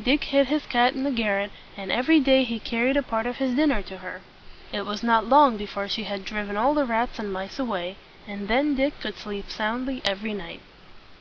[0.00, 3.38] Dick hid his cat in the garret, and every day he carried a part of
[3.38, 4.20] his dinner to her.
[4.72, 8.46] It was not long before she had driven all the rats and mice away; and
[8.46, 10.60] then Dick could sleep soundly every night.